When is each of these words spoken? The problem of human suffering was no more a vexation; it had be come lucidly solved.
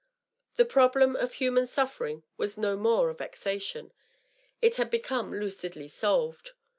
The 0.55 0.65
problem 0.65 1.15
of 1.15 1.33
human 1.33 1.67
suffering 1.67 2.23
was 2.35 2.57
no 2.57 2.75
more 2.75 3.11
a 3.11 3.13
vexation; 3.13 3.93
it 4.59 4.77
had 4.77 4.89
be 4.89 4.97
come 4.97 5.31
lucidly 5.31 5.87
solved. 5.87 6.53